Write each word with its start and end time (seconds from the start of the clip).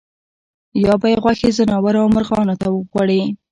یا 0.83 0.93
به 1.01 1.07
یې 1.11 1.17
غوښې 1.23 1.49
ځناورو 1.57 1.99
او 2.03 2.09
مرغانو 2.15 2.55
وخوړې. 2.75 3.21